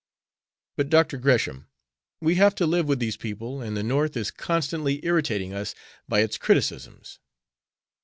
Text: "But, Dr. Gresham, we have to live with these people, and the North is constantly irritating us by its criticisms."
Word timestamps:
"But, 0.77 0.89
Dr. 0.89 1.17
Gresham, 1.17 1.67
we 2.21 2.33
have 2.33 2.55
to 2.55 2.65
live 2.65 2.87
with 2.87 2.97
these 2.97 3.17
people, 3.17 3.61
and 3.61 3.77
the 3.77 3.83
North 3.83 4.17
is 4.17 4.31
constantly 4.31 4.99
irritating 5.05 5.53
us 5.53 5.75
by 6.09 6.21
its 6.21 6.39
criticisms." 6.39 7.19